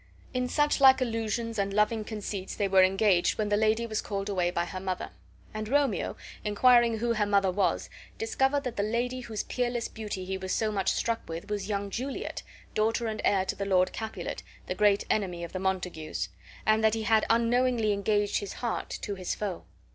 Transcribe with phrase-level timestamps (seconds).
[0.33, 4.29] In such like allusions and loving conceits they were engaged when the lady was called
[4.29, 5.11] away to her mother.
[5.53, 10.39] And Romeo, inquiring who her mother was, discovered that the lady whose peerless beauty he
[10.39, 12.41] was so much struck with was young Juliet,
[12.73, 16.29] daughter and heir to the Lord Capulet, the great enemy of the Montagues;
[16.65, 19.65] and that he had unknowingly engaged his heart to his foe.